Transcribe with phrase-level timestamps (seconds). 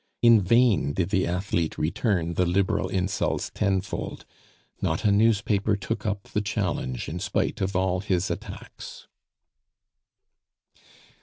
[0.23, 4.25] In vain did the athlete return the Liberal insults tenfold,
[4.81, 9.07] not a newspaper took up the challenge in spite of all his attacks.